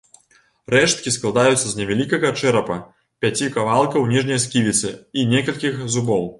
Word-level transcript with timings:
Рэшткі 0.75 1.13
складаюцца 1.15 1.67
з 1.73 1.81
невялікага 1.81 2.31
чэрапа, 2.41 2.79
пяці 3.25 3.53
кавалкаў 3.61 4.11
ніжняй 4.17 4.43
сківіцы, 4.47 4.89
і 5.21 5.29
некалькіх 5.35 5.81
зубоў. 5.97 6.23